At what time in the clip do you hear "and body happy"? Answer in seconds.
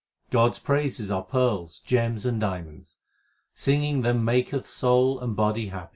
5.19-5.89